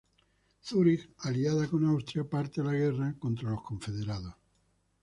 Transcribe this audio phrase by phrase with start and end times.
[0.65, 4.33] Zúrich, aliada con Austria, parte a la guerra contra los confederados.